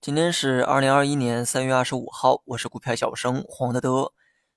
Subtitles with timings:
[0.00, 4.12] 今天是二零二一年三月二十五号，我是股票小生黄德德。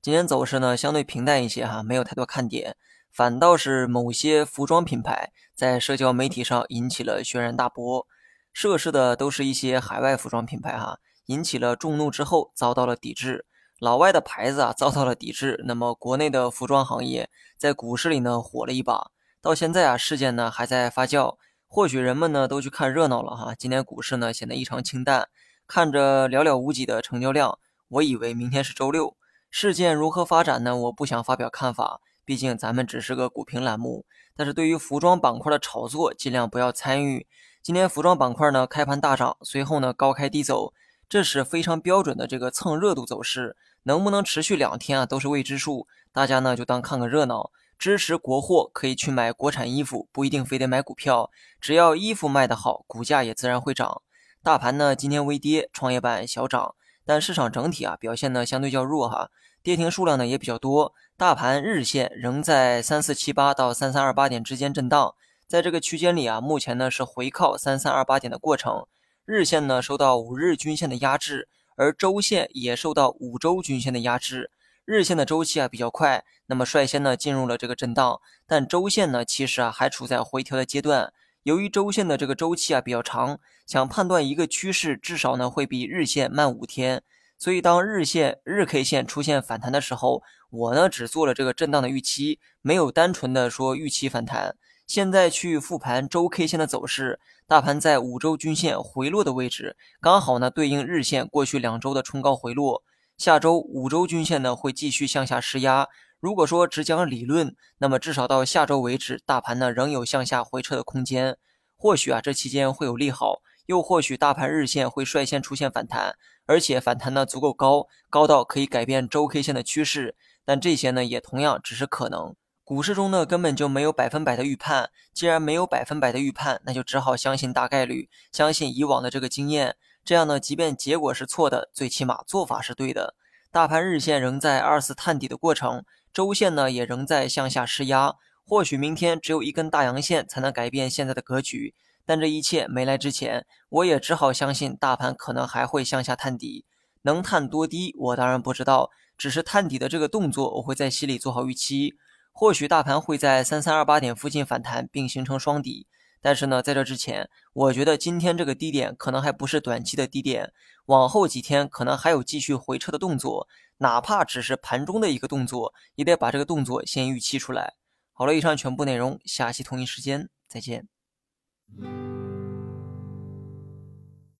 [0.00, 2.76] 今天走势呢相对平淡一些哈，没有太多看点，
[3.12, 8.06] 反倒是某些服装品牌在社交媒体上引起了轩然大波。
[8.52, 13.46] 涉事的都是一些海外服装品牌哈，引起了众怒之后遭到了抵制。
[13.78, 19.10] 老外的牌子啊遭到了抵制，那么国内的服装行业在股市里呢火了一把。
[19.40, 21.36] 到现在啊，事件呢还在发酵。
[21.74, 25.30] 或许人们呢都去看热闹了哈，今天股市呢显得异常清淡，
[25.66, 29.16] 看着寥寥无几的成交量，我以为明天是周六。
[29.50, 30.76] 事件如何发展呢？
[30.76, 34.04] 我不想发表看法，毕竟咱们只是个股评栏目。
[34.36, 37.26] 但是对于服装板块的炒作，尽量不要参与。
[37.62, 40.74] 今天服装板块呢开盘大涨，随后呢高开低走，
[41.08, 45.86] 这是非常标准的这个蹭热度走势，能不能持续两天啊都是未知数。
[46.12, 47.50] 大家呢就当看个热闹。
[47.82, 54.02] 支持国货可以去买国产衣服，不一定非得买股票，只要衣服卖得好，股价也自然会涨。
[54.40, 59.30] 大盘呢今天微跌，创业板小涨，但市场整体啊表现呢相对较弱哈，
[59.64, 60.94] 跌停数量呢也比较多。
[61.16, 65.16] 大盘日线仍在三四七八到三三二八点之间震荡，
[65.48, 68.86] 在这个区间里啊，目前呢是回靠三三二八点的过程。
[69.24, 74.52] 日线呢受到五日均线的压制，而周线也受到五周均线的压制。
[74.84, 81.12] 日线的周期啊比较快，那么率先呢进入了这个震荡，但周线呢其实啊还处在回调的阶段。
[81.44, 87.02] 由于周线的这个周期啊比较长，想判断一个趋势，至少呢会比日线慢五天。
[87.38, 94.56] 所以当日线日 K 线出现反弹的时候，我呢只做了这个震荡的预期，没有单纯的说预期反弹。
[94.86, 102.82] 现在去复盘周 K 线的走势，大盘在五周均线回落的位置，刚好呢对应日线过去两周的冲高回落。
[103.22, 105.86] 下周五周均线呢会继续向下施压。
[106.18, 111.38] 如果说只讲理论，那么至少到下周为止，大盘呢仍有向下回撤的空间。
[111.76, 120.16] 或许啊这期间会有利好，又或许大盘日线会率先出现反弹，而且反弹呢足够高，高到可以改变周 K 线的趋势。
[120.44, 122.34] 但这些呢也同样只是可能。
[122.64, 124.90] 股市中呢根本就没有百分百的预判。
[125.14, 129.76] 既然没有百分百的预判，那就只好相信大概率，相信以往的这个经验。
[130.04, 133.14] 这样呢，即便结果是错的，最起码做法是对的。
[133.52, 138.14] 大盘日线仍在二次探底的过程，周线呢也仍在向下施压。
[138.44, 141.74] 或许明天只有一根大阳线才能改变现在的格局，
[142.04, 146.64] 但这一切没来之前，我也只好相信大盘可能还会向下探底。
[147.02, 151.94] 能探多低，我当然不知道，只是探底的这个动作，我会在心里做好预期。
[152.32, 155.86] 或许大盘会在三三二八点附近反弹，并形成双底。
[156.22, 160.52] 但是呢，在这之前，我觉得今天这个低点可能还不是短期的低点，
[160.86, 167.74] 往后几天可能还有继续回撤的动作，哪怕只是盘中的一个动作，也得把这个动作先预期出来。
[168.12, 170.86] 好了，以上全部内容，下期同一时间再见。